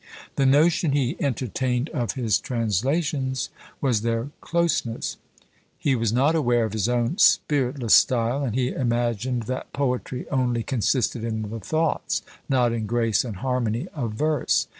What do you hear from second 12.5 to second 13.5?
in grace and